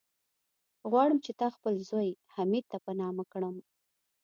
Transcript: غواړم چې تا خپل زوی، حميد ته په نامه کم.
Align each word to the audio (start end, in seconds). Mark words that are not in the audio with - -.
غواړم 0.89 1.17
چې 1.25 1.31
تا 1.39 1.47
خپل 1.55 1.73
زوی، 1.89 2.09
حميد 2.33 2.65
ته 2.71 2.77
په 2.85 2.91
نامه 3.01 3.23
کم. 3.31 3.55